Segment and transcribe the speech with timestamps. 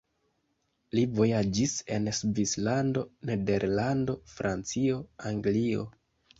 [0.95, 5.01] Li vojaĝis en Svislando, Nederlando, Francio,
[5.35, 5.89] Anglio.